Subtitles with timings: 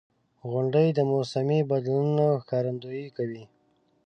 [0.49, 3.43] •غونډۍ د موسمي بدلونونو ښکارندویي کوي.